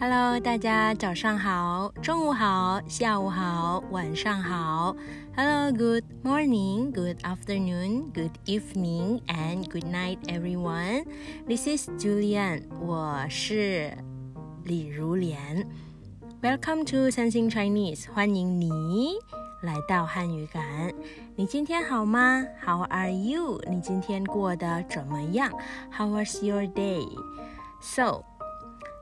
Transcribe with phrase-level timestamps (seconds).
[0.00, 4.96] Hello，大家早上好，中午好，下午好，晚上好。
[5.36, 11.04] Hello，Good morning，Good afternoon，Good evening and good night, everyone.
[11.46, 13.96] This is Julian，我是
[14.64, 15.68] 李如莲。
[16.42, 19.12] Welcome to 三星 Chinese，欢迎你
[19.62, 20.92] 来到汉语感。
[21.36, 22.44] 你今天好吗？
[22.66, 23.62] How are you？
[23.70, 25.52] 你今天过得怎么样？
[25.96, 28.24] How was your day？So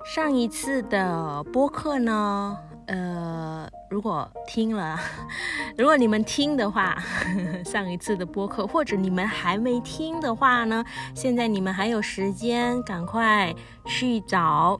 [0.05, 4.97] 上一次的播客呢，呃，如果听了，
[5.77, 6.95] 如果你们听的话，
[7.65, 13.53] 上一次的播客，或者你们还没听的话呢，现在你们还有时间，赶快
[13.85, 14.79] 去找，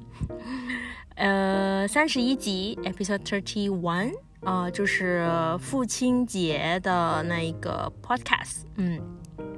[1.16, 5.28] 呃，三十一集，episode thirty one，啊，就是
[5.60, 9.02] 父亲节的那一个 podcast，嗯，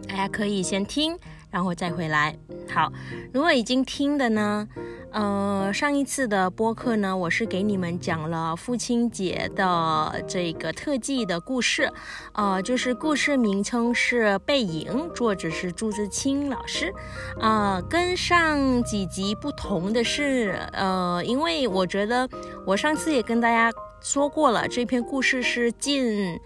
[0.07, 1.17] 大家可以先听，
[1.51, 2.35] 然后再回来。
[2.73, 2.91] 好，
[3.33, 4.67] 如果已经听的呢？
[5.11, 11.91] 呃，上一次的播客呢，我是给你们讲了父亲节的这个特技的故事，
[12.33, 16.93] 呃，就是故事名称是《背影》，作者是朱自清老师。
[17.39, 22.29] 啊，跟上几集不同的是，呃，因为我觉得
[22.65, 26.39] 我上次也跟大家说过了，这篇故事是近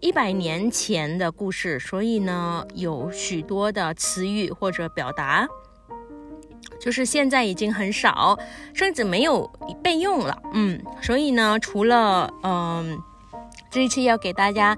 [0.00, 5.48] 一百年前的故事，所以呢，有许多的词语或者表达。
[6.80, 8.38] 就是现在已经很少，
[8.72, 9.46] 甚至没有
[9.82, 10.36] 备用了。
[10.54, 12.98] 嗯，所以呢，除了嗯，
[13.70, 14.76] 这一次要给大家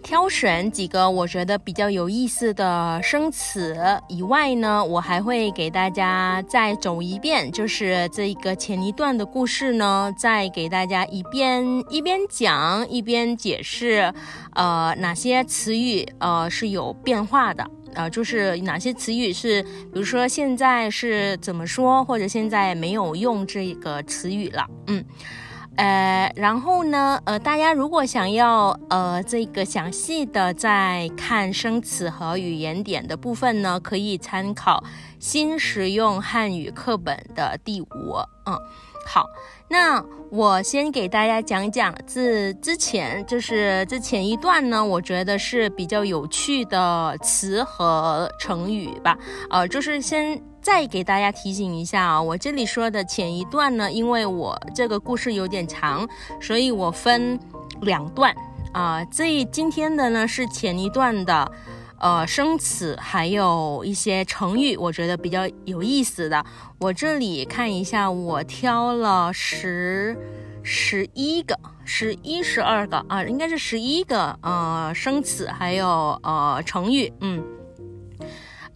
[0.00, 3.76] 挑选几个我觉得比较有意思的生词
[4.08, 14.12] 以外呢，我还会给大家再走一遍，就是这一个前一段的故事呢，再给大家一边一边讲一边解释，
[14.54, 17.68] 呃，哪些词语呃是有变化的。
[17.98, 19.60] 呃，就是哪些词语是，
[19.92, 25.04] 比如说现在是怎么说，或者现在没有用这个词语了，嗯，
[25.74, 34.84] 呃，然后呢，呃，大家如果想要呃这个详细的在看生词和语言点的部分呢，可以参考
[35.18, 38.14] 新实用汉语课本的第五，
[38.46, 38.56] 嗯。
[39.10, 39.24] 好，
[39.70, 49.16] 那我先给大家讲讲这之前，就是这前一段呢，我觉得是比较有趣的词和成语吧。
[49.50, 56.08] 呃，就是先再给大家提醒一下啊，我这里说的前一段呢，因为我这个故事有点长，
[56.40, 57.38] 所以我分
[57.82, 58.34] 两段
[58.72, 59.04] 啊。
[59.04, 61.52] 这今天的呢是前一段的。
[62.00, 66.44] 呃，生词还有一些成语，我觉得比较有意思的。
[66.78, 70.16] 我这里看一下，我挑了十
[70.62, 75.86] 十一个，十一十二个啊，应该是十一个呃生词，还有
[76.22, 77.42] 呃成语，嗯。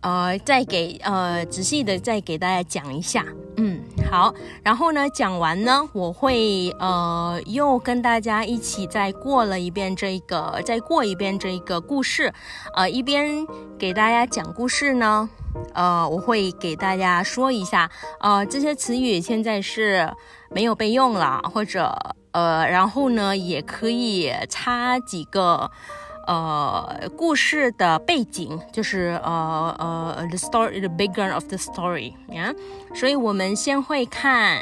[0.00, 3.24] 呃，再给呃仔细的再给大家讲一下，
[3.56, 3.80] 嗯，
[4.12, 12.30] 好，然后呢，讲完呢，我会呃又跟大家一起再过了一遍这个，再过一遍这个故事，
[12.74, 13.46] 呃，一边
[13.78, 15.26] 给大家讲故事呢，
[15.72, 17.90] 呃，我会给大家说一下，
[18.20, 20.12] 呃，这些词语现在是
[20.50, 21.90] 没有备用了，或者
[22.32, 25.70] 呃，然后呢，也可以插几个。
[26.27, 32.53] 呃，故事的背景就是呃呃，the story，the background of the story，呀，
[32.93, 34.61] 所以我们先会看，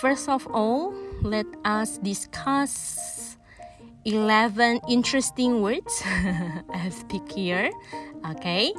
[0.00, 3.34] first of all，let us discuss
[4.04, 6.02] eleven interesting words
[6.72, 8.72] I have picked here，okay。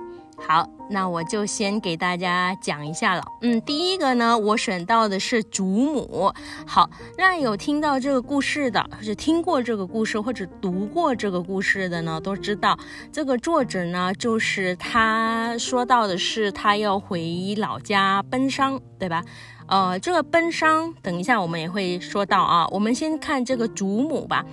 [0.46, 3.22] 好，那我就先给大家讲一下了。
[3.42, 6.32] 嗯，第一个呢，我选到的是祖母。
[6.66, 12.76] 好，那有听到这个故事的，或者听过这个故事，或者读过这个故事的呢，都知道
[13.12, 19.24] 这个作者呢，就是他说到的是他要回老家奔丧，对吧？
[19.68, 22.66] 呃，这个奔丧，等一下我们也会说到啊。
[22.72, 24.44] 我们先看这个祖母吧。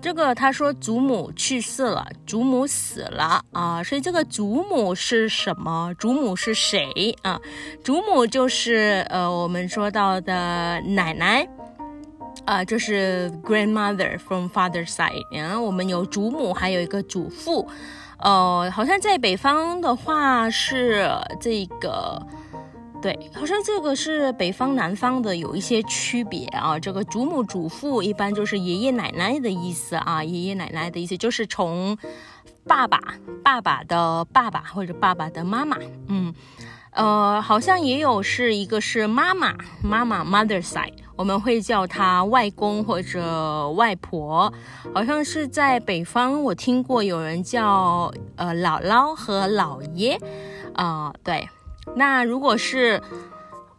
[0.00, 5.92] 这个他说祖母去世了，祖母死了啊，所以这个祖母是什么？
[5.98, 7.40] 祖母是谁啊？
[7.82, 11.48] 祖母就是呃我们说到的奶奶，
[12.44, 15.24] 啊，就是 grandmother from father's side。
[15.32, 17.66] 然后我们有祖母，还有一个祖父，
[18.18, 21.10] 呃，好像在北方的话是
[21.40, 22.24] 这个。
[23.02, 26.78] 对，好像这个是北方南方的有一些区别啊。
[26.78, 31.96] 这个祖母祖父一般就是爷爷奶奶的意思啊，爷爷奶奶的意思就是从
[32.66, 33.00] 爸爸、
[33.44, 35.76] 爸爸的爸爸或者爸爸的妈妈，
[36.08, 36.34] 嗯，
[36.92, 44.52] 呃，好像也有是一个是妈妈妈妈 mother side，我们会叫他外公或者外婆。
[44.92, 50.18] 好像是在北方，我听过有人叫呃姥姥和姥爷，
[50.74, 51.48] 啊，对。
[51.94, 53.00] 那如果是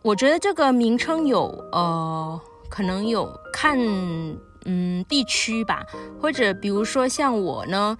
[0.02, 2.40] 我觉得这个名称有呃，
[2.70, 3.78] 可能有看
[4.66, 5.86] 嗯地区吧，
[6.22, 7.98] 或者比如说像我呢。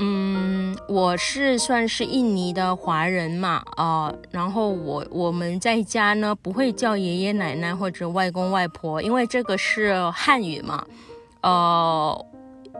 [0.00, 10.86] 嗯，我是算是印尼的华人嘛，啊，然后我我们在家呢不会叫爷爷奶奶或者外公外婆，因为这个是汉语嘛，
[11.42, 12.26] 呃，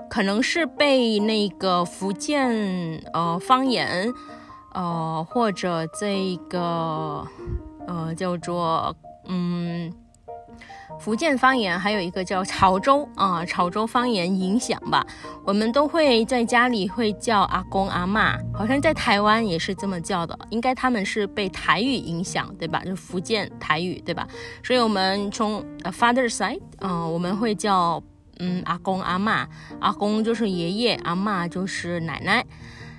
[0.08, 4.14] 可能是被那个福建呃方言，
[4.78, 7.26] 呃或者这个
[7.86, 8.94] 呃叫做
[9.26, 9.92] 嗯。
[11.00, 15.06] 福建方言还有一个叫潮州啊，潮州方言影响吧，
[15.44, 22.82] 我们都会在家里会叫阿公阿妈，好像在台湾也是这么叫的，应该他们是被台语影响，对吧？
[22.84, 24.26] 就福建台语，对吧？
[24.64, 28.02] 所以我们从 father side 啊，我们会叫
[28.40, 29.46] 嗯阿公阿妈，
[29.80, 32.44] 阿公就是爷爷，阿妈就是奶奶。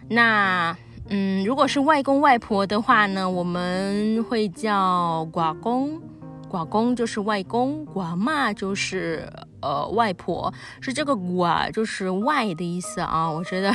[0.08, 0.74] 那
[1.10, 6.00] 嗯，如果是外公外婆的话呢，我们会叫寡公。
[6.50, 10.52] 寡公就是外公，寡妈就是呃外婆，
[10.82, 13.30] 是这个寡就是外的意思啊。
[13.30, 13.72] 我觉得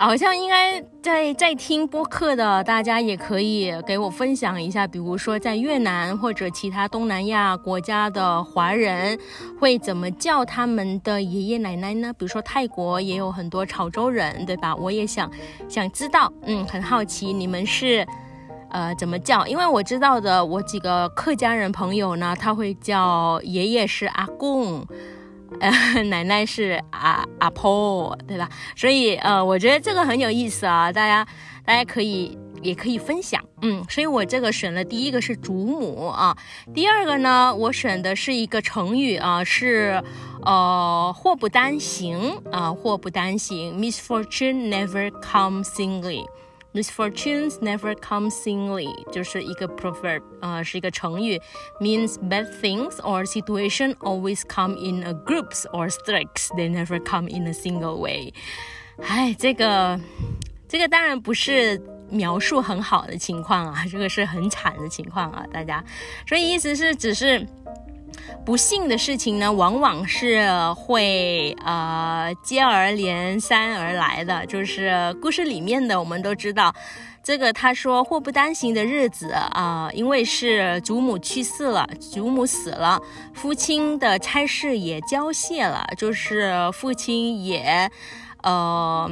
[0.00, 9.18] 好像应该在在听播客的大家也可以给我分享一下，比如说在越南或者其他东南亚国家的华人
[9.60, 12.10] 会怎么叫他们的爷爷奶奶呢？
[12.14, 14.74] 比如说泰国也有很多潮州人，对吧？
[14.74, 15.30] 我也想
[15.68, 18.06] 想知道，嗯，很好奇你们是。
[18.72, 19.44] 呃，怎么叫？
[19.48, 24.86] 因为我知道的，我几个客家人朋友呢，他会叫爷爷是阿公，
[25.58, 28.48] 呃， 奶奶是阿阿婆，对吧？
[28.76, 31.26] 所以呃，我觉得这个很有意思啊，大家
[31.64, 36.36] 大家可以也可以分享，嗯，所以我这个选了第一个是祖母啊，
[36.74, 40.02] 第二个呢，我选的是一个成语啊，是
[40.42, 46.24] 呃祸不单行啊，祸不单行，misfortune never comes singly。
[46.72, 51.40] Misfortunes never come singly，就是一个 proverb，呃，是一个成语
[51.80, 56.48] ，means bad things or situation always come in a groups or strikes.
[56.56, 58.32] They never come in a single way。
[59.02, 60.00] 哎，这个
[60.68, 65.84] 这个当然不是描述很好的情况啊，这个是很惨的情况啊，大家。
[66.28, 67.46] 所以意思是只是。
[68.44, 74.44] 不幸的事情呢，往往是会呃接而连三而来的。
[74.46, 76.74] 就是故事里面的，我们都知道，
[77.22, 83.00] 这个他说祸不单行的日子啊，因为是祖母去世了，祖母死了，
[83.34, 87.90] 父亲的差事也交卸了，就是父亲也
[88.42, 89.10] 呃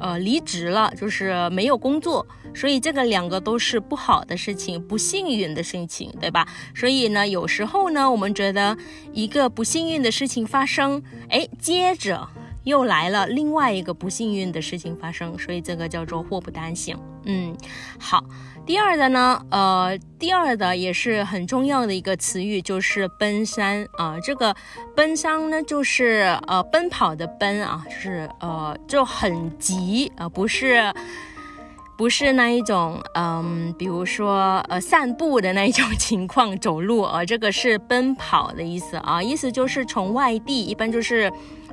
[0.00, 2.26] 呃离职了，就是没有工作。
[2.54, 6.48] 所以这个两个都是不好的事情，不幸运的事情，对吧？
[6.74, 8.76] 所以呢，有时候呢，我们觉得
[9.12, 12.26] 一个不幸运的事情发生，哎，接着
[12.68, 16.96] 又来了另外一个不幸运的事情发生，所以这个叫做祸不单行。
[17.24, 17.56] 嗯，
[17.98, 18.22] 好，
[18.64, 24.16] 第二的呢，呃，第二的也是很重要的一个词语，就是奔山啊。
[24.22, 24.54] 这个
[24.94, 30.92] 奔山呢，就是呃奔跑的奔啊，就是呃就很急啊，不是。
[31.98, 41.28] 不是那一种，嗯，比如说，呃，散步的那一种 情况，走路，呃，这个是奔跑的意思啊，意思就是从外地，一般就是。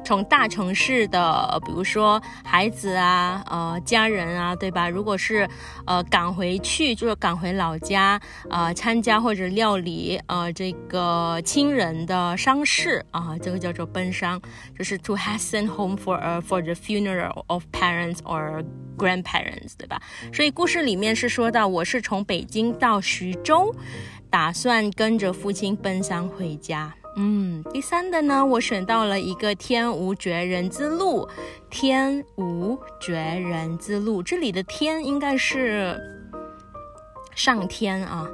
[0.06, 4.88] 从大城市的，比如说孩子啊，呃，家人啊，对吧？
[4.88, 5.50] 如果是
[5.86, 14.40] 呃赶回去，就是赶回老家，呃，参加或者料理，呃，这个亲人的丧事啊，这个叫做奔丧，
[14.78, 18.64] 就是 to hasten home for a for the funeral of parents or
[18.96, 20.00] grandparents，对吧？
[20.32, 23.76] 所以故事里面是说到，我是从北京到徐州，
[24.30, 26.94] 打算跟着父亲奔丧回家。
[27.18, 31.28] 嗯，第三的呢，我选到了一个天无绝人之路，
[31.70, 35.98] 天无绝人之路，这里的天应该是
[37.34, 38.28] 上天啊，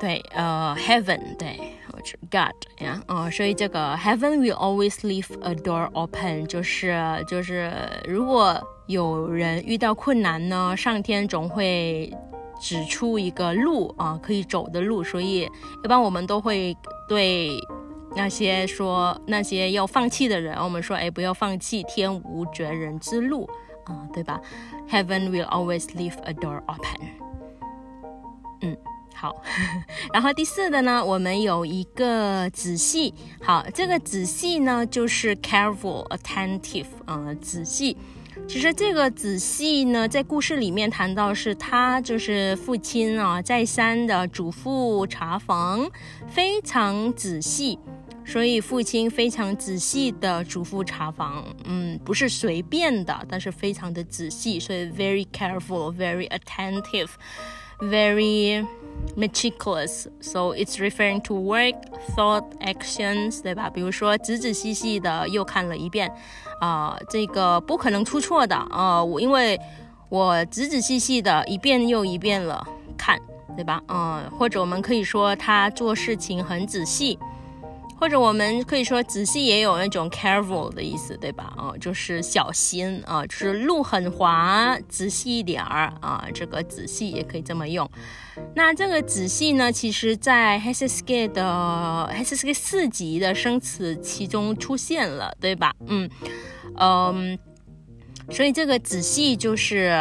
[0.00, 1.58] 对，呃，heaven，对，
[1.92, 6.98] 或者 God 呀，哦，所以这个 heaven will always leave a door open，就是
[7.28, 7.72] 就是
[8.06, 12.10] 如果有人遇到困难呢，上天总会
[12.60, 15.50] 指出一个路啊，可以走的路，所以
[15.82, 16.76] 一般我们都会。
[17.06, 17.50] 对
[18.16, 23.46] 那些说那些要放弃的人，我们说，哎，不要放弃，天无绝人之路
[23.84, 24.40] 啊，对吧
[24.88, 27.08] ？Heaven will always leave a door open。
[28.62, 28.74] 嗯，
[29.14, 29.36] 好。
[30.14, 37.98] 然后第四的呢，我们有一个仔细，好，这个仔细呢就是 careful、attentive 啊，仔细。
[38.46, 45.90] 其实这个仔细呢，在故事里面谈到是他就是父亲啊，再三的嘱咐查房，
[46.28, 47.78] 非常仔细，
[48.24, 57.10] 所以父亲非常仔细的嘱咐查房，嗯，不是随便的，但是非常的仔细，所以 very careful，very attentive。
[57.80, 58.66] Very
[59.16, 60.06] meticulous.
[60.20, 61.74] So it's referring to work,
[62.16, 63.70] thought, actions，对吧？
[63.70, 66.10] 比如说仔仔细细的又看了一遍，
[66.60, 69.60] 啊、这个不可能出错的啊、我因为
[70.08, 72.66] 我仔仔细细的一遍又一遍了
[72.96, 73.20] 看，
[73.56, 73.82] 对吧？
[73.88, 77.18] 嗯、或者我们可以说他做事情很仔细。
[78.04, 81.54] 或者我们可以说仔细也有那种 careful 的意思，对吧？
[81.56, 87.90] 啊、就是小心啊、就是路很滑，仔细一点儿啊、这个仔细也可以这么用。
[88.54, 95.74] 那这个仔细呢，其实在 h e s s k 的 h e s s k 四级的生词其中出现了，对吧？
[95.86, 96.10] 嗯
[96.76, 97.38] 嗯，
[98.28, 99.98] 所以这个仔细就是。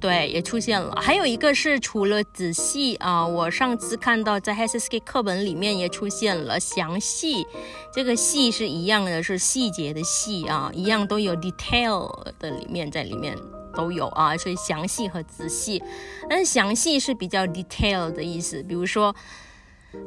[0.00, 0.94] 对，也出现了。
[1.00, 7.46] 还有一个是除了仔细啊、我上次看到在 h e s s k 课本里面也出现了详细，
[7.92, 13.36] 这个细是一样的，是细节的细啊，一样都有 detail 的里面在里面
[13.74, 15.82] 都有啊，所以详细和仔细，
[16.28, 19.14] 但是详细是比较 detail 的意思，比如说。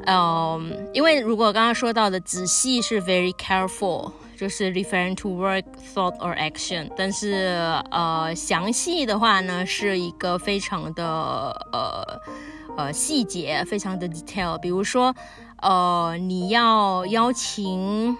[0.06, 5.62] 嗯，因为如果刚刚说到的仔细是 very careful，就是 referring to work,
[5.94, 11.04] thought or action，但是呃详细的话呢，是一个非常的
[11.72, 12.20] 呃
[12.76, 14.58] 呃细节，非常的 detail。
[14.58, 15.14] 比如说，
[15.60, 18.16] 呃你要邀请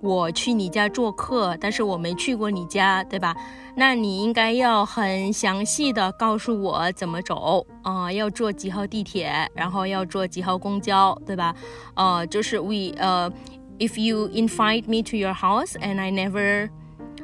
[0.00, 3.34] 我去你家做客，但是我没去过你家，对吧？
[3.74, 11.52] 那你应该要很详细的告诉我怎么走啊、要坐几号地铁，然后要坐几号公交，对吧？
[11.94, 13.28] 呃，就是 we 呃、
[13.78, 16.70] if you invite me to your house and I never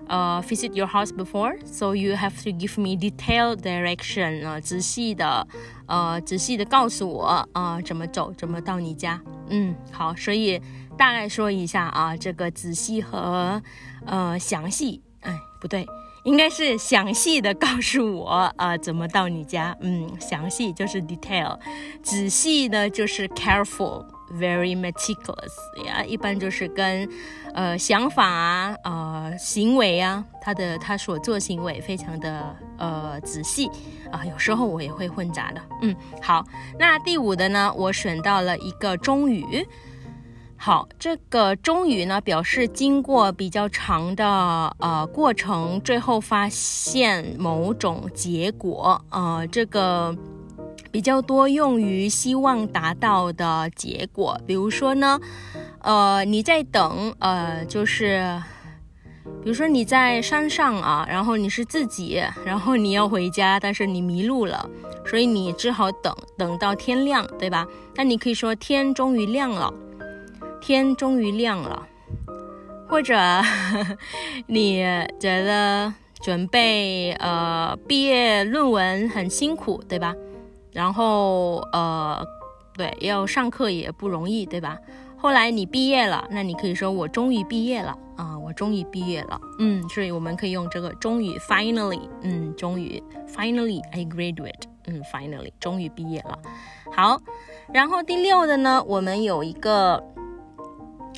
[0.08, 5.46] uh, visit your house before, so you have to give me detailed direction 啊、仔细的
[5.87, 9.20] 呃仔细的告诉我啊、怎么走，怎么到你家。
[9.49, 10.61] 嗯，好，所以
[10.96, 13.62] 大概说一下啊，这个仔细和
[14.06, 15.87] 呃详细，哎，不对。
[16.25, 19.76] 应该是详细的告诉我，呃，怎么到你家？
[19.80, 21.58] 嗯，详细就是 detail，
[22.02, 24.06] 仔细呢就是 careful
[24.38, 27.09] Very meticulous 呀，一般就是跟
[27.55, 33.71] 呃想法啊、呃行为啊，他的他所做行为非常的呃仔细
[34.11, 35.61] 啊、有时候我也会混杂的。
[35.83, 36.45] 嗯，好，
[36.79, 39.67] 那第五的呢，我选到了一个中语。
[40.57, 44.26] 好，这个终于呢，表示经过比较长的
[44.79, 50.17] 呃过程，最后发现某种结果，呃，这个
[50.95, 54.41] 比较多用于希望达到的结果。
[54.47, 55.21] 比如说呢，
[55.81, 58.41] 呃，你在等，呃，就是，
[59.43, 64.71] 比如说你在山上啊，然后你是自己，然后你要回家，但是你迷路了，
[65.05, 67.67] 所以你只好等，等到天亮，对吧？
[67.97, 69.75] 那你可以说天终于亮了。
[70.61, 71.89] 天终于亮了，
[72.89, 73.19] 或者
[74.47, 74.77] 你
[75.19, 80.15] 觉得准备呃毕业论文很辛苦，对吧？
[80.75, 82.23] 然后呃
[82.75, 84.78] 对要上课也不容易，对吧？
[85.16, 96.38] 后来你毕业了，那你可以说我终于毕业了啊，我终于毕业了，嗯，所以我们可以用这个终于 finally，嗯，终于 finally I graduate，嗯，finally 终于毕业了。
[96.93, 97.19] 好，
[97.73, 100.02] 然后第六的呢，我们有一个。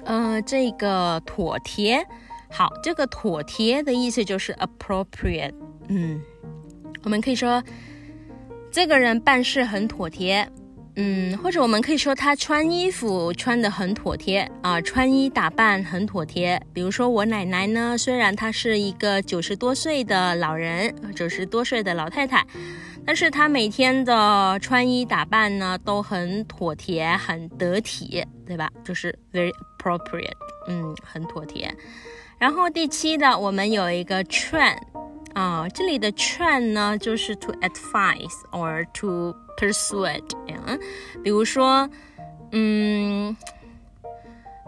[0.04, 2.06] 呃，这个妥帖，
[2.48, 5.52] 好，这个妥帖的意思就是 appropriate，
[5.88, 6.22] 嗯，
[7.02, 7.60] 我们可以说
[8.76, 10.46] 这个人办事很妥帖，
[10.96, 16.60] 嗯，或者我们可以说他穿衣服穿得很妥帖啊、穿衣打扮很妥帖。
[16.74, 22.46] 比如说我奶奶呢，虽然她是一个九十多岁的老人，九十多岁的老太太。
[23.06, 28.70] 但是她每天的穿衣打扮呢都很妥帖，很得体，对吧？
[28.84, 30.36] 就是 very appropriate，
[30.68, 31.74] 嗯，很妥帖。
[32.38, 34.78] 然后第七的，我们有一个劝
[35.36, 40.80] 啊，这里的劝呢就是 to advise or to persuade，嗯，
[41.22, 41.86] 比如说，
[42.52, 43.36] 嗯，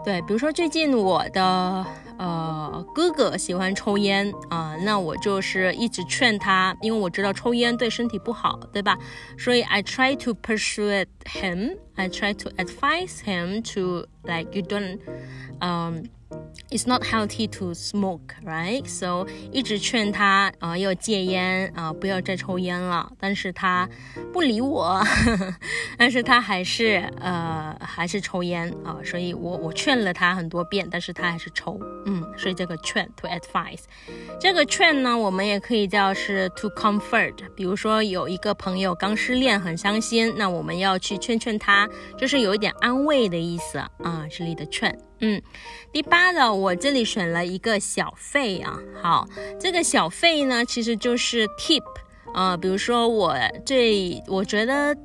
[0.05, 1.83] 对，比如说最近我的
[2.19, 8.95] 呃哥哥喜欢抽烟啊、那我就是一直劝他，因为我知道抽烟对身体不好，对吧？
[9.39, 14.99] 所以 I try to persuade him, I try to advise him to like you don't,
[15.61, 16.03] um.
[16.71, 18.85] It's not healthy to smoke, right?
[18.87, 23.11] So 一直劝他啊、要戒烟啊、不要再抽烟了。
[23.19, 23.89] 但是他
[24.31, 25.01] 不理我，
[25.97, 31.79] 但是他还是呃还是抽烟啊、所以我我劝了他很多遍，但是他还是抽。
[32.05, 33.81] 嗯，所以这个劝 to advise，
[34.39, 37.33] 这个劝呢，我们也可以叫是 to comfort。
[37.55, 43.89] 比如说有一个朋友刚失恋很伤心，那我们要去劝劝他，就是有一点安慰的意思啊。
[44.29, 44.95] 这里的劝。
[45.21, 45.41] 嗯，
[45.91, 49.27] 第八的我这里选了一个小费啊，好，
[49.59, 51.83] 这个小费呢其实就是 tip
[52.33, 53.35] 啊，比如说我
[53.65, 54.95] 这，我觉得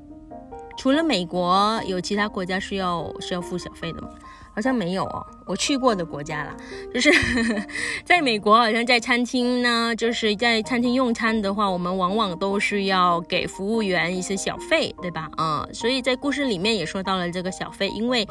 [0.76, 4.08] 除了美国，有其他国家是要需要付小费的吗？
[4.54, 6.56] 好像没有哦，我去过的国家啦，
[6.92, 7.10] 就是
[8.06, 15.28] 在美国，好像在餐厅呢，就是在餐厅用餐的话，我们往往都是要给服务员一些小费，对吧？
[15.36, 18.24] 啊，所以在故事里面也说到了这个小费，因为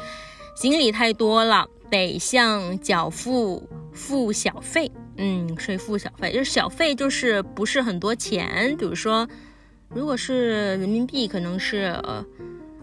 [0.54, 4.90] 行李太多了，得向缴付付小费。
[5.16, 9.28] 嗯，税付小费就是小费，就是不是很多钱，比如说，
[9.88, 11.96] 如果是人民币，可能是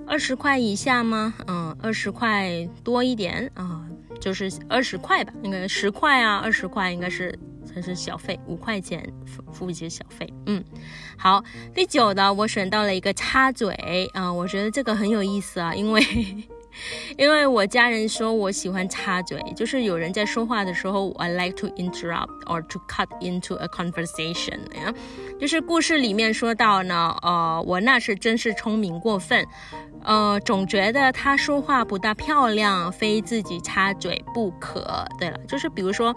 [0.07, 1.33] 二十块以下吗？
[1.47, 3.85] 嗯，二十块多一点啊，
[4.19, 10.31] 就是二十块吧，应该十块啊，二十块应该是才是小费，五块钱付付一些小费。
[10.45, 10.63] 嗯，
[11.17, 11.43] 好，
[11.75, 16.01] 第九的我选到了一个插嘴啊，我觉得这个很有意思啊，因为。
[17.17, 24.59] 因为我家人说我喜欢插嘴，就是有人在说话的时候，I like to interrupt or to cut into a conversation。
[25.39, 29.45] 就是故事里面说到呢，呃，我那是真是聪明过分，
[30.03, 35.05] 呃，总觉得他说话不大漂亮，非自己插嘴不可。
[35.19, 36.15] 对了，就是比如说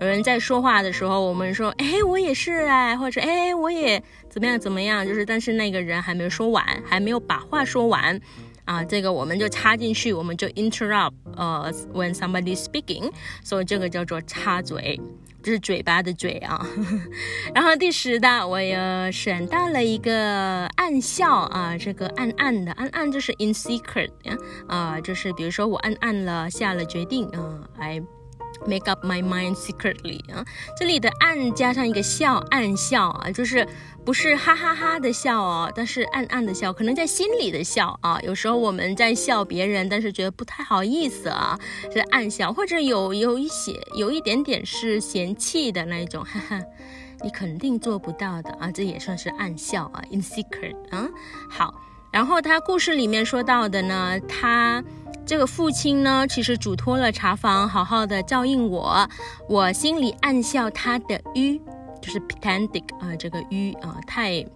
[0.00, 8.20] 有人在说话的时候，我们说，哎，我也是哎，或者哎，我也怎么样怎么样，就是但是那个人还没有说完，还没有把话说完。
[8.66, 13.10] 啊，这个我们就插进去，我们就 interrupt，呃，when somebody speaking，
[13.42, 15.00] 所以这个叫做插嘴，
[15.42, 16.66] 就是嘴巴的嘴啊。
[17.54, 18.76] 然后第十的，我又
[19.10, 24.10] 选到了一个暗笑啊，这个暗暗的，暗暗就是 in secret，
[24.66, 28.02] 啊，就是比如说我暗暗了下了决定啊，I。
[28.64, 30.44] Make up my mind secretly 啊，
[30.78, 33.66] 这里的暗加上一个笑，暗笑啊，就是
[34.04, 38.18] 不是哈哈哈的笑哦，但是暗暗的笑，可能在心里的笑啊。
[38.22, 41.58] 有时候我们在笑别人，但是觉得不太好意思啊，
[41.92, 46.62] 是暗笑，或者有有一些有一点点是嫌弃的那一种，哈哈，
[47.22, 51.06] 你肯定做不到的啊，这也算是暗笑啊，in secret 啊。
[51.50, 51.74] 好，
[52.10, 54.82] 然后他故事里面说到的呢，他。
[55.26, 59.10] 这个父亲呢，其实嘱托了茶房，好好的照应我。
[59.48, 61.60] 我心里暗笑他的迂，
[62.00, 64.46] 就是 pedantic 啊，这个迂啊，太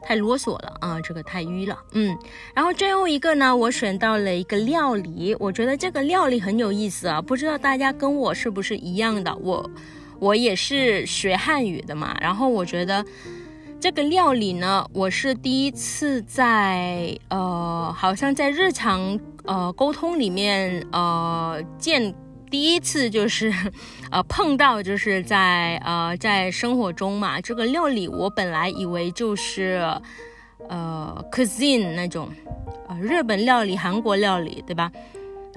[0.00, 1.76] 太啰嗦了啊，这个太迂了。
[1.94, 2.16] 嗯，
[2.54, 9.34] 然后最后一个呢，我选到了一个料理，我觉得这个料理很有意思啊，不知道大家跟我是不是一样的？
[9.34, 9.68] 我
[10.20, 13.04] 我也是学汉语的嘛，然后我觉得。
[13.82, 19.18] 这个料理呢，我是第一次在呃，好像在日常
[19.50, 22.14] 呃沟通里面呃见，
[22.48, 23.52] 第一次就是
[24.12, 27.40] 呃碰到，就是在呃在生活中嘛。
[27.40, 29.82] 这个料理我本来以为就是
[30.68, 32.28] 呃 cuisine 那种
[32.86, 34.92] 呃日本料理、韩国料理，对吧？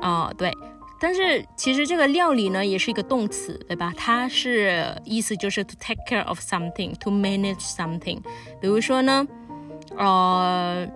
[0.01, 0.51] 哦，对。
[0.99, 3.93] 但是其实这个料理呢，也是一个动词，对吧？
[3.95, 8.19] 它是意思就是 to take care of something，to manage something。
[8.59, 9.27] 比如说呢，
[9.97, 10.87] 呃，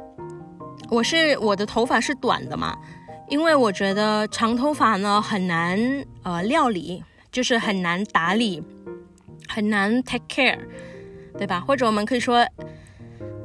[0.90, 2.76] 我是我的头发是短的嘛，
[3.30, 5.80] 因为我觉得长头发呢很难
[6.24, 8.64] 呃料理，就是很难打理，
[9.48, 10.58] 很难 take care，
[11.38, 11.60] 对吧？
[11.60, 12.46] 或者我们可以说。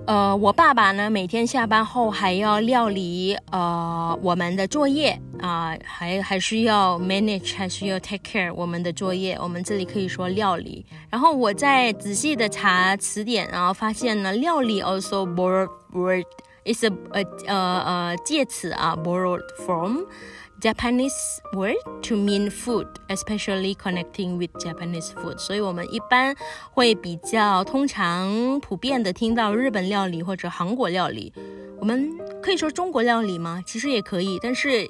[0.04, 9.38] 呃，我爸爸呢，每天下班后还要料理呃我们的作业啊，还还需要 manage，还需要 take care 我们的作业。
[9.40, 10.84] 我们这里可以说料理。
[11.08, 16.24] 然后我在仔细的查词典，然后发现呢，料理 also borrowed word
[16.65, 21.13] is a 呃呃呃介词啊，borrowed from。Japanese
[21.53, 25.37] word to mean food, especially connecting with Japanese food。
[25.37, 26.35] 所以我们一般
[26.71, 31.31] 会比较通常普遍的听到日本料理或者韩国料理。
[31.79, 32.09] 我们
[32.41, 33.61] 可以说中国料理吗？
[33.67, 34.89] 其实也可以，但是。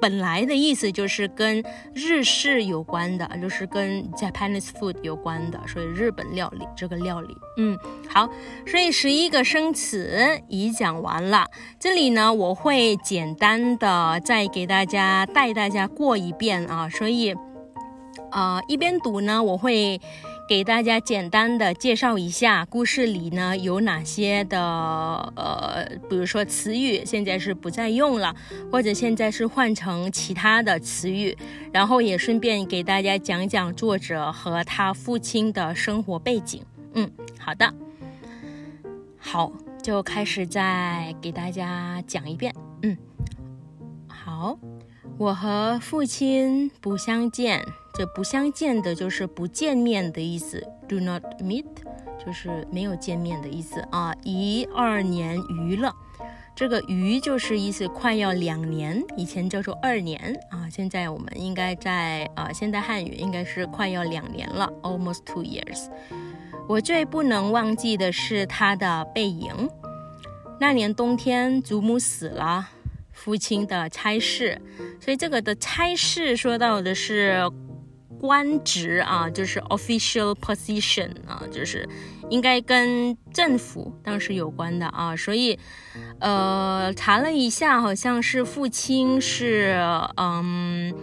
[0.00, 1.62] 本来的意思就是跟
[1.94, 8.28] 日式有关的，就是跟 Japanese food 有关的，所以日本料理这个料理，嗯，好，
[8.66, 11.46] 所以十一个生词已讲完了，
[11.78, 17.34] 这里呢我会简单的再给大家带大家过一遍啊，所以，
[18.30, 20.00] 啊一边读呢我会。
[20.50, 24.58] 给大家简单的介绍一下故事里呢有哪些的
[25.36, 28.34] 呃，比如说词语现在是不再用了，
[28.68, 31.38] 或者现在是换成其他的词语，
[31.72, 36.60] 然后也顺便给大家讲讲作者和他父亲的生活背景。
[36.94, 37.08] 嗯，
[37.38, 37.72] 好的，
[39.20, 42.52] 好，就开始再给大家讲一遍。
[42.82, 42.98] 嗯，
[44.08, 44.58] 好，
[45.16, 47.64] 我和父亲不相见。
[47.92, 51.66] 这不相见的就是不见面的意思，do not meet，
[52.24, 54.14] 就是没有见面的意思啊。
[54.24, 55.94] 一二年余了，
[56.54, 60.18] 这个余就是意思快要两年，以前叫做二年
[60.50, 60.68] 啊。
[60.70, 65.90] 现在我们应该在啊，现代汉语应该是快要两年了，almost two years。
[66.68, 69.68] 我最不能忘记的是他的背影。
[70.60, 72.68] 那年冬天，祖母死了，
[73.12, 74.60] 父亲的差事，
[75.00, 77.42] 所以这个的差事说到的是
[78.20, 81.88] 官职啊，就是 official position 啊，就是
[82.28, 85.16] 应该跟政府当时有关的啊。
[85.16, 85.58] 所以，
[86.20, 89.74] 呃，查了一下，好像是父亲是
[90.16, 90.94] 嗯。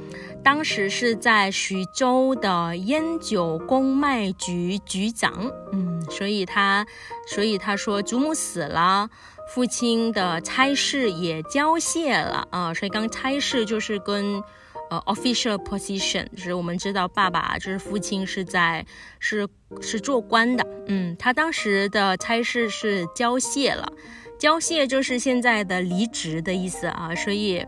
[0.43, 6.87] 当时是在徐州的烟酒公卖局局长，嗯，所以他，
[7.27, 9.09] 所以他说祖母死了，
[9.53, 14.41] 父亲的差事也交卸了啊，所以刚差事就是跟
[14.89, 18.85] 呃 official position，就是我们知道爸爸就是父亲是在
[19.19, 19.47] 是
[19.81, 23.91] 是做官的，嗯，他当时的差事是交卸了，
[24.39, 27.65] 交卸就是现在的离职的意思啊，所以。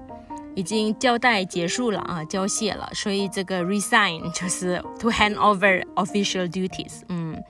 [0.56, 7.02] 已经交代结束了啊，交卸了，所以这个 resign 就是 to hand over official duties。
[7.08, 7.42] 嗯，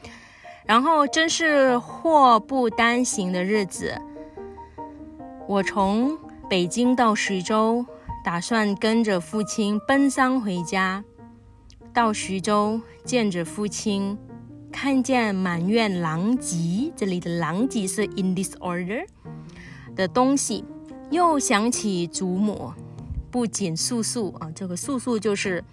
[0.66, 4.00] 然后真是祸不单行的日子。
[5.48, 7.84] 我从北京到徐州，
[8.24, 11.04] 打算跟着父亲奔丧回家。
[11.94, 14.18] 到徐州见着父亲，
[14.72, 19.06] 看见满院狼藉，这里的狼藉是 in disorder
[19.96, 20.64] 的东西，
[21.10, 22.72] 又想起祖母。
[23.32, 25.64] 不仅素素啊，这个素素就是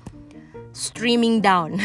[0.77, 1.81] streaming down，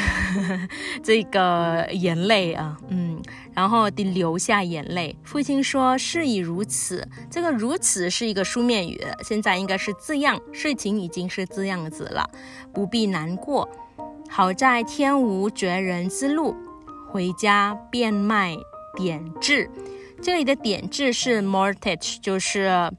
[1.02, 3.22] 这个眼泪啊，嗯，
[3.54, 5.16] 然后得流下眼泪。
[5.24, 12.30] 父亲说：“事已如此，这个如此是一个书面语，现在应该是字样，事情已经是这样子了，
[12.74, 13.70] 不必难过。
[14.30, 16.54] 好在天无绝人之路，
[17.10, 18.58] 回家变卖
[18.98, 19.72] 点痣。
[20.22, 22.92] 这里的点痣是 mortgage，就是。”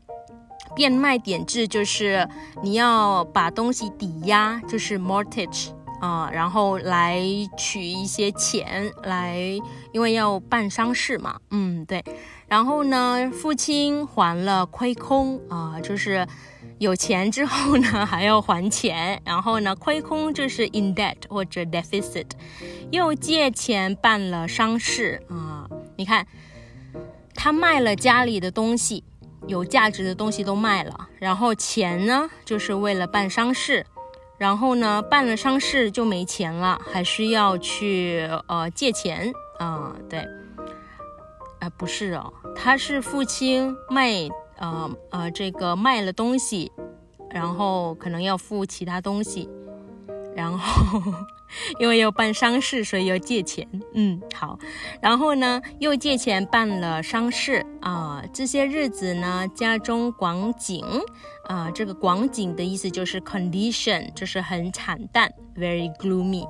[0.74, 2.26] 变卖点痣就是
[2.62, 5.68] 你要把东西抵押，就是 mortgage
[6.02, 7.22] 啊，然后来
[7.56, 9.38] 取一些钱来，
[9.92, 12.04] 因为要办丧事嘛，嗯，对。
[12.48, 16.26] 然后呢，父亲还了亏空啊，就是
[16.78, 22.26] 有钱之后呢还要还钱，然后呢亏空就是 in debt 或者 deficit，
[22.90, 25.68] 又借钱办了丧事啊。
[25.96, 26.26] 你看，
[27.32, 29.04] 他卖了家里的东西。
[29.48, 33.84] 有价值的东西都卖了，然后钱呢，就是为了办丧事，
[34.42, 39.94] 然后呢，办了丧事就没钱了，还是要去呃借钱啊？
[40.10, 40.18] 对，
[41.60, 44.28] 啊不是哦，他是父亲卖
[44.58, 46.72] 呃呃这个卖了东西，
[47.30, 49.48] 然后可能要付其他东西，
[50.36, 51.00] 然后。
[51.78, 53.68] 因为要办丧事，所以要借钱。
[53.92, 54.58] 嗯，好，
[55.02, 58.24] 然后呢，又借钱办了丧事啊。
[58.32, 60.82] 这些日子呢，家中广景
[61.44, 66.48] 啊，这个广景的意思就是 condition，就是很惨淡，very gloomy。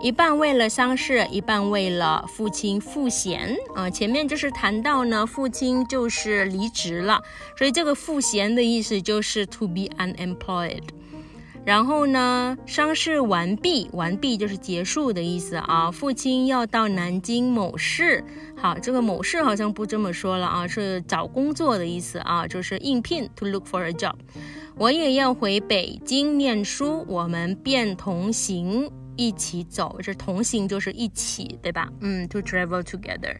[0.00, 3.90] 一半为了丧事，一半为了父亲赋闲啊。
[3.90, 7.20] 前面就是谈到呢，父亲就是离职了，
[7.58, 10.84] 所以这个赋闲的意思就是 to be unemployed。
[11.66, 15.90] 然后呢，丧事完毕，完毕就是结束的意思啊。
[15.90, 18.22] 父亲要到南京某市，
[18.56, 24.14] 好，这个某市好像不这么说了啊，是找工作的意思啊，就是应聘，to look for a job。
[24.76, 29.98] 我也要回北京念书，我们便同行，一起走。
[30.00, 31.90] 这同行就是一起，对吧？
[32.00, 33.36] 嗯，to travel together。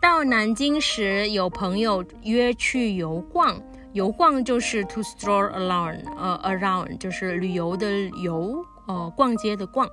[0.00, 3.60] 到南京时，有朋友约去游逛。
[3.96, 7.90] 游逛就是 to stroll around，呃，around 就是旅游的
[8.22, 9.88] 游，呃，逛街的逛。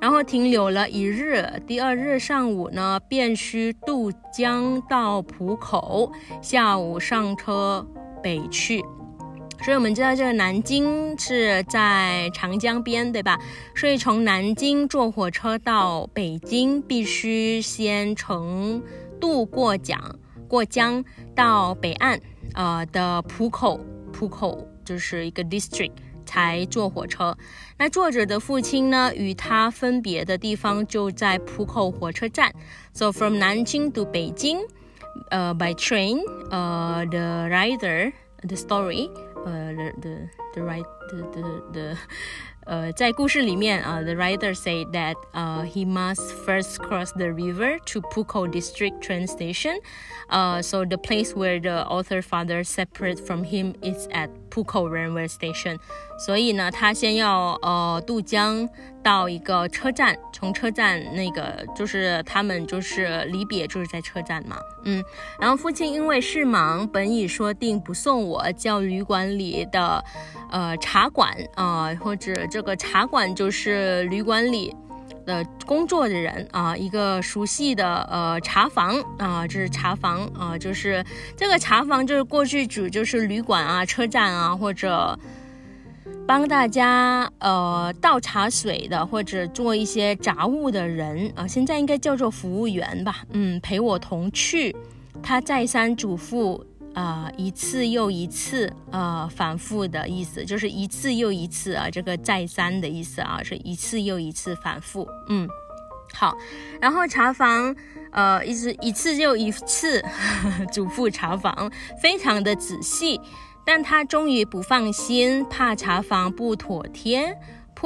[0.00, 6.10] 然后停留了一日，第二日上午呢，便需渡江到浦口，
[6.42, 7.86] 下午上车
[8.20, 8.84] 北去。
[9.62, 13.38] 所以我们知道这个南京是在长江边，对吧？
[13.76, 18.82] 所以从南京坐火车到北京，必须先乘
[19.20, 19.98] 渡过江，
[20.48, 21.04] 过江
[21.34, 22.20] 到北岸。
[22.56, 23.78] 呃的浦口，
[24.12, 25.92] 浦口就是一个 district，
[26.24, 27.36] 才坐火车。
[27.78, 32.52] 那作者的父亲呢，与他分别的地方就在浦口火车站。
[32.92, 34.66] So from Nanjing to Beijing,
[35.30, 39.10] uh, by train, uh, the rider, the story,
[39.44, 41.96] uh, the the the right, the the the
[42.65, 49.79] 呃，在故事里面啊，the writer say that 呃，he must first cross the river to Puko District train station.
[50.29, 55.28] Uh, so the place where the author father separate from him is at Puko railway
[55.28, 55.78] station.
[56.18, 58.66] 所以呢，他先要呃渡江
[59.02, 65.04] 到一个车站，从车站那个就是他们就是离别就是在车站嘛，嗯，
[65.38, 70.02] 然后父亲因为事忙，本已说定不送我，叫旅馆里的。
[70.48, 74.72] 呃，茶馆啊，或者这个茶馆就是旅馆里，
[75.26, 81.04] 的工作的人啊，一个熟悉的呃茶房啊，这是茶房啊，就是
[81.36, 85.18] 这个茶房就是过去指就是旅馆啊、车站啊，或者
[86.26, 94.74] 帮大家呃倒茶水的，或者做一些杂物的人啊，现在应该叫做服务员吧，嗯，陪我同去，
[95.22, 96.62] 他再三嘱咐。
[96.96, 105.06] 啊，一次又一次，呃，反复的意思就是一次又一次啊，这个再三的意思啊，是一次又一次反复。
[105.28, 105.46] 嗯，
[106.14, 106.34] 好，
[106.80, 107.76] 然后查房，
[108.12, 110.02] 呃，一直一次又一次
[110.72, 113.20] 嘱咐查房，非常的仔细，
[113.62, 117.36] 但他终于不放心，怕查房不妥帖。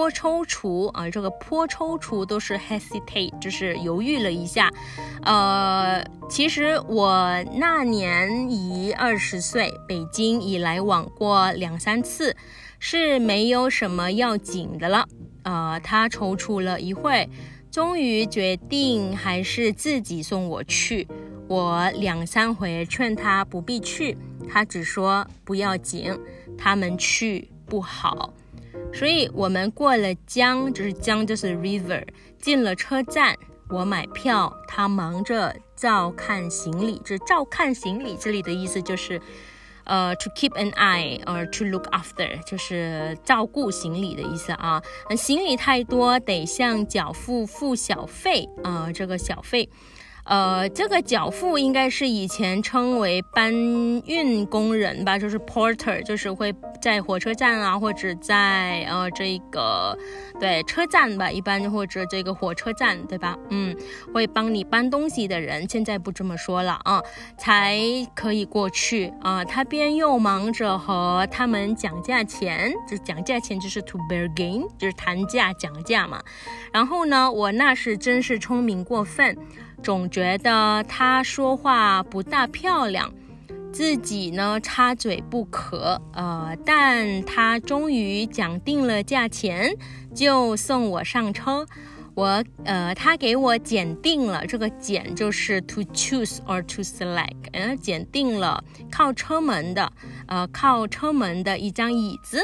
[0.01, 4.71] 颇踌躇啊，这个颇踌躇都是 hesitate，就是犹豫了一下。
[5.25, 7.15] 呃，其实我
[7.53, 12.35] 那年已二十岁，北京已来往过两三次，
[12.79, 15.07] 是没有什么要紧的了。
[15.43, 17.29] 呃，他踌躇了一会，
[17.71, 21.07] 终于决定还是自己送我去。
[21.47, 24.17] 我两三回劝他不必去，
[24.49, 26.19] 他只说不要紧，
[26.57, 28.33] 他们去不好。
[28.93, 32.05] 所以我们过了江，就是江就是 river，
[32.39, 33.37] 进了车站，
[33.69, 37.01] 我买票，他忙着照看行李。
[37.05, 39.21] 这照看行李这里的意思就是，
[39.85, 44.83] 呃，to keep an eye or to look after，就是照顾行李的意思啊。
[45.17, 49.71] 行李太多，得向缴付付小费啊，这个小费。
[50.31, 59.99] 呃，这个脚付应该是以前称为搬运工人吧，就是 porter，就是会在火车站啊，或者在呃这个
[60.39, 63.37] 对车站吧，一般或者这个火车站对吧？
[63.49, 63.77] 嗯，
[64.15, 67.03] 会帮你搬东西的人，现在不这么说了啊，
[67.37, 67.81] 才
[68.15, 69.45] 可以过去啊。
[69.45, 76.23] 他边又忙着和他们讲价钱，就讲价钱就是 to bargain，就是谈价讲价嘛。
[76.73, 79.37] 然后呢，我那是真是聪明过分。
[79.83, 83.13] 总觉得他说话不大漂亮，
[83.73, 86.01] 自己呢插嘴不可。
[86.13, 89.75] 呃，但他终于讲定了价钱，
[90.15, 91.67] 就送我上车。
[92.15, 99.91] 我呃，他给我拣定了，这个拣就是 to choose or to select，呃，拣定了靠车门的，
[100.27, 102.43] 呃，靠车门的一张椅子。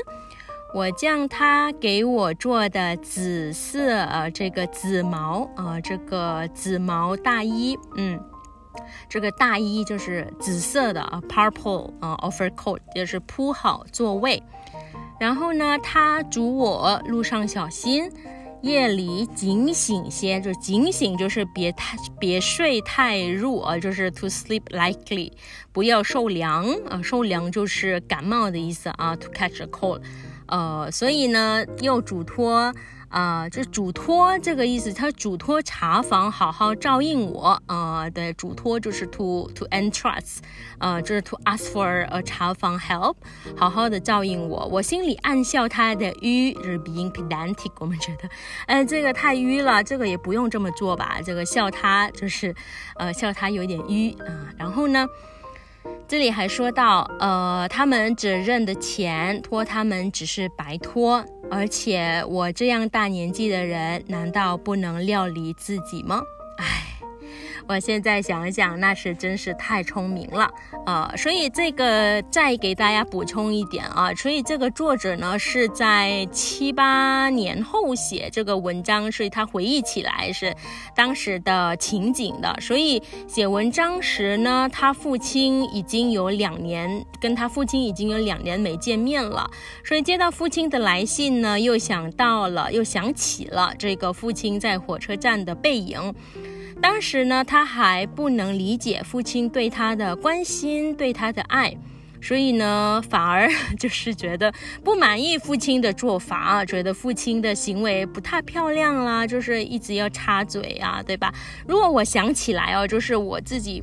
[0.77, 8.21] 我将他给我做的紫色呃这个紫毛呃这个紫毛大衣，嗯，
[9.09, 14.43] 这个大衣就是紫色的啊，purple 啊，overcoat 就是铺好座位。
[15.19, 18.13] 然后呢，他嘱我路上小心，
[18.61, 25.33] 夜里警醒些，就警醒就是别太别睡太入啊，就是 to sleep lightly，
[25.73, 30.03] 不要受凉啊，受凉就是感冒的意思啊，to catch a cold。
[30.49, 32.73] 呃，所以呢，又嘱托，
[33.09, 40.39] 啊，就嘱托这个意思，他嘱托茶房好好照应我，啊，对，嘱托就是 to to entrust，
[40.79, 43.15] 呃，就是 to ask for a 茶房 help，
[43.57, 44.67] 好好的照应我。
[44.67, 48.29] 我心里暗笑他的迂，就是 being pedantic，我们觉得，
[48.67, 52.55] 哎，这个太迂了，这个也不用这么做吧，这个笑他就是，
[52.97, 55.07] 呃，笑他有点迂啊，然后呢？
[56.09, 66.23] 这里还说到，呃，他们只认的钱，托他们只是白托，而且我这样大年纪的人，难道不能料理自己吗？
[66.59, 66.96] 唉。
[67.69, 70.49] 我现在想想，那是真是太聪明了，
[70.87, 80.55] 呃，所以这个再给大家补充一点啊，所以这个作者呢是在七八年后写这个文章，所以他回忆起来是
[80.95, 89.51] 当时的情景的，所以写文章时呢，他父亲已经有两年跟他父亲已经有两年没见面了，
[89.85, 96.15] 所以接到父亲的来信呢，又想到了，又想起了这个父亲在火车站的背影。
[96.81, 101.77] 当时呢，他还不能理解父亲对他的关心，对他的爱，
[102.23, 104.53] 所以呢， 反而就是觉得
[104.85, 111.33] 不满意父亲的做法，觉得父亲的行为不太漂亮啦，就是一直要插嘴啊，对吧？
[111.67, 113.83] 如果我想起来哦，就是我自己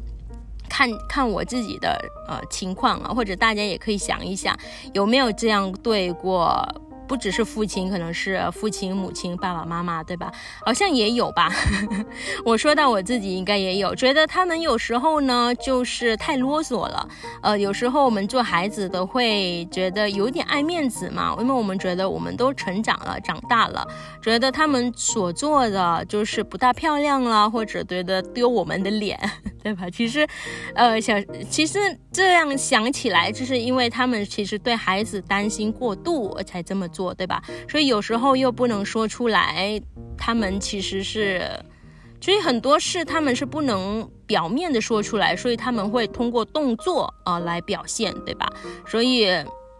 [0.70, 4.58] 看看我自己的呃情况啊，或者大家也可以想一想，
[4.94, 6.64] 有没有这样对过。
[7.08, 10.32] 不只是父亲，可能是父亲、母亲、爸爸妈妈，对吧？
[10.66, 11.52] 好像也有吧。
[12.46, 17.08] 我说到我自己，应该也有，觉得他们有时候呢，就是太啰嗦了。
[17.42, 23.86] 呃，有时候我们做孩子的会觉得有点爱面子嘛，因为我们觉得我们都成长了、长大了，
[24.22, 29.20] 觉得他们所做的就是不大漂亮了，或者觉得丢我们的脸，
[29.62, 29.90] 对吧？
[29.90, 30.26] 其实，
[30.74, 31.80] 呃，想，其实
[32.12, 36.88] 这样想起来，就是因为他们其实对孩子担心过度，才这么。
[36.94, 37.44] 做，对吧？
[37.68, 39.82] 所以有时候又不能说出来，
[40.18, 41.42] 他们其实是，
[42.22, 48.48] 所以很多事他们是不能表面的说出来，所以他们会通过动作啊来表现，对吧？
[48.88, 49.28] 所以，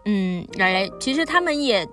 [0.04, 1.88] 嗯，来，其实他们也。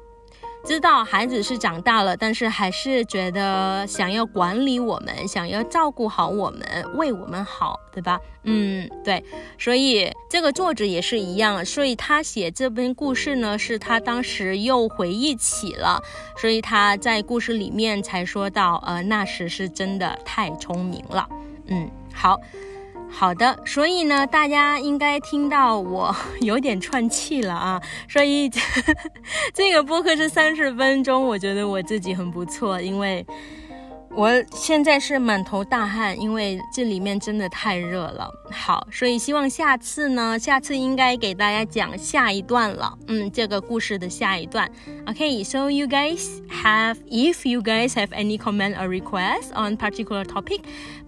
[0.63, 6.61] 知道孩子是长大了，但是还是觉得想要管理我们，想要照顾好我们，
[6.95, 8.19] 为我们好，对吧？
[8.43, 9.23] 嗯，对。
[9.57, 16.01] 所以这个作者也是一样，所以他写这篇故事呢，是他当时又回忆起了，
[16.37, 21.27] 所以他在故事里面才说到，呃，那时是真的太聪明了。
[21.67, 22.39] 嗯，好。
[23.11, 28.49] 好的，所以呢，大家应该听到我有点串气了啊， 所以
[29.53, 33.25] 这个播客是三十分钟，我觉得我自己很不错，因为。
[34.13, 38.29] 我现在是满头大汗，因为这里面真的太热了。
[38.51, 42.93] 好，所以希望下次呢，下次应该给大家讲下一段了。
[43.07, 44.69] 嗯，这个故事的下一段。
[45.05, 50.59] Okay, so you guys have, if you guys have any comment or request on particular topic,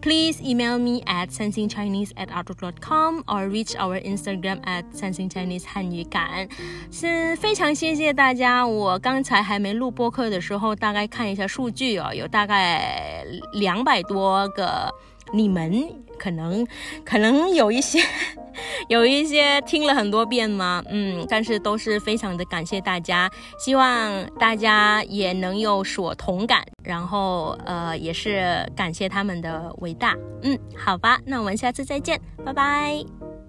[0.03, 6.45] please email me at sensingchinese at outlook.com or reach our Instagram at sensingchinese 汉语感。
[6.91, 8.67] 是非常谢谢大家。
[8.67, 13.23] 我刚才还没录播客的时候，大概看一下数据哦，有大概。
[13.53, 14.93] 两百多个，
[15.31, 15.71] 你们
[16.17, 16.65] 可能
[17.05, 17.99] 可能有一些
[18.87, 20.83] 有一些听了很多遍吗？
[20.89, 30.15] 嗯，但是都是非常的感谢大家，希望大家也能有所同感，然后呃，也是感谢他们的伟大。
[30.41, 33.42] 嗯，好吧，那我们下次再见，拜拜。